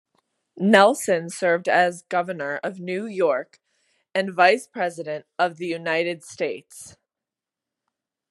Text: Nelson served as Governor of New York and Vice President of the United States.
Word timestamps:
Nelson 0.57 1.29
served 1.29 1.69
as 1.69 2.01
Governor 2.01 2.59
of 2.63 2.79
New 2.79 3.05
York 3.05 3.59
and 4.15 4.33
Vice 4.33 4.65
President 4.65 5.27
of 5.37 5.57
the 5.57 5.67
United 5.67 6.23
States. 6.23 6.97